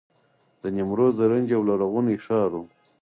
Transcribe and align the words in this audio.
د 0.61 0.63
نیمروز 0.75 1.13
زرنج 1.19 1.47
یو 1.55 1.61
لرغونی 1.69 2.17
ښار 2.25 2.51
و 2.59 2.63